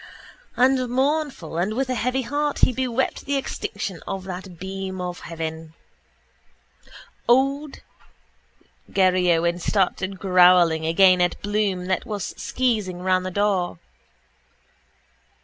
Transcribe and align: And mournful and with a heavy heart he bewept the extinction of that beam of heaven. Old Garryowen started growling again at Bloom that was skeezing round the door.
And 0.57 0.89
mournful 0.89 1.57
and 1.59 1.75
with 1.75 1.87
a 1.87 1.93
heavy 1.93 2.23
heart 2.23 2.57
he 2.65 2.73
bewept 2.73 3.25
the 3.25 3.35
extinction 3.35 4.01
of 4.07 4.23
that 4.23 4.57
beam 4.57 4.99
of 4.99 5.19
heaven. 5.19 5.75
Old 7.27 7.81
Garryowen 8.91 9.59
started 9.59 10.17
growling 10.17 10.87
again 10.87 11.21
at 11.21 11.39
Bloom 11.43 11.85
that 11.85 12.07
was 12.07 12.33
skeezing 12.35 13.03
round 13.03 13.27
the 13.27 13.29
door. 13.29 13.77